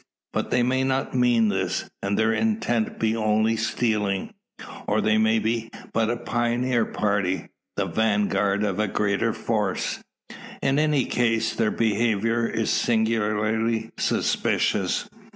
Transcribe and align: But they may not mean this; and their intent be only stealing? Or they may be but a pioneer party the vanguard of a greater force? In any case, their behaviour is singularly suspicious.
But 0.33 0.49
they 0.49 0.63
may 0.63 0.83
not 0.83 1.13
mean 1.13 1.49
this; 1.49 1.87
and 2.01 2.17
their 2.17 2.33
intent 2.33 2.97
be 2.97 3.15
only 3.15 3.55
stealing? 3.55 4.33
Or 4.87 4.99
they 4.99 5.19
may 5.19 5.37
be 5.37 5.69
but 5.93 6.09
a 6.09 6.17
pioneer 6.17 6.85
party 6.85 7.49
the 7.77 7.85
vanguard 7.85 8.63
of 8.63 8.79
a 8.79 8.87
greater 8.87 9.31
force? 9.31 10.03
In 10.63 10.79
any 10.79 11.05
case, 11.05 11.53
their 11.53 11.69
behaviour 11.69 12.47
is 12.47 12.71
singularly 12.71 13.91
suspicious. 13.99 15.07